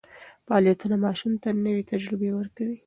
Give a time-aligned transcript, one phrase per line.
[0.45, 2.77] فعالیتونه ماشوم ته نوې تجربې ورکوي.